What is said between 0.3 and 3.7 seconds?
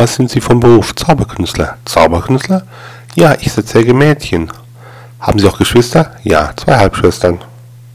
Sie vom Beruf? Zauberkünstler. Zauberkünstler? Ja, ich